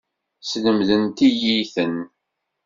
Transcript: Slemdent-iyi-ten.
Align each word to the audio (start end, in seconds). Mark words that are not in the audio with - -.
Slemdent-iyi-ten. 0.49 1.95